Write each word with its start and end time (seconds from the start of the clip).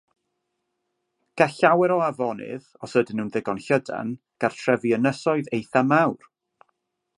Gall 1.41 1.51
llawer 1.57 1.93
o 1.97 1.97
afonydd, 2.05 2.65
os 2.87 2.97
ydyn 3.01 3.21
nhw'n 3.21 3.29
ddigon 3.35 3.61
llydan, 3.67 4.11
gartrefu 4.45 4.93
ynysoedd 5.01 5.55
eithaf 5.59 5.89
mawr. 5.95 6.29